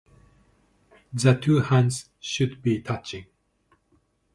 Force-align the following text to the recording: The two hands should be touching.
The 1.13 1.35
two 1.35 1.59
hands 1.59 2.09
should 2.19 2.63
be 2.63 2.81
touching. 2.81 3.27